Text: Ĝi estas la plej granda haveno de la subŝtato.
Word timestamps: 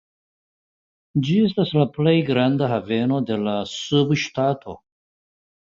Ĝi 1.27 1.35
estas 1.49 1.73
la 1.79 1.85
plej 1.99 2.15
granda 2.31 2.71
haveno 2.73 3.21
de 3.29 3.39
la 3.49 3.57
subŝtato. 3.75 4.79